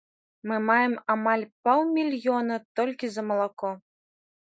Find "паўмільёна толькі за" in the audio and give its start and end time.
1.69-3.29